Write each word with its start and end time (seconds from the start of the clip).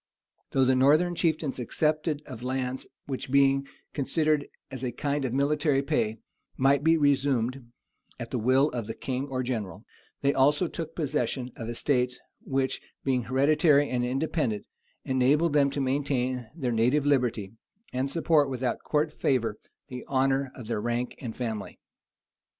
Though 0.49 0.65
the 0.65 0.73
northern 0.75 1.13
chieftains 1.13 1.59
accepted 1.59 2.23
of 2.25 2.41
lands 2.41 2.87
which, 3.05 3.29
being 3.29 3.67
considered 3.93 4.47
as 4.71 4.83
a 4.83 4.91
kind 4.91 5.25
of 5.25 5.31
military 5.31 5.83
pay, 5.83 6.17
might 6.57 6.83
be 6.83 6.97
resumed 6.97 7.71
at 8.19 8.31
the 8.31 8.39
will 8.39 8.69
of 8.71 8.87
the 8.87 8.95
king 8.95 9.27
or 9.27 9.43
general, 9.43 9.85
they 10.21 10.33
also 10.33 10.67
took 10.67 10.95
possession 10.95 11.51
of 11.55 11.69
estates 11.69 12.19
which, 12.41 12.81
being 13.03 13.25
hereditary 13.25 13.91
and 13.91 14.03
independent, 14.03 14.65
enabled 15.05 15.53
them 15.53 15.69
to 15.69 15.79
maintain 15.79 16.49
their 16.55 16.71
native 16.71 17.05
liberty, 17.05 17.51
and 17.93 18.09
support, 18.09 18.49
without 18.49 18.81
court 18.83 19.13
favor, 19.13 19.59
the 19.89 20.03
honor 20.07 20.51
of 20.55 20.65
their 20.67 20.81
rank 20.81 21.13
and 21.19 21.37
family. 21.37 21.77